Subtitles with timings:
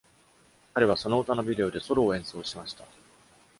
[0.73, 2.83] 彼はその歌のビデオでソロを演奏しました。